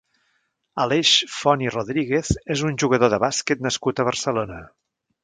[0.85, 4.59] Aleix Font i Rodríguez és un jugador de bàsquet nascut a Barcelona.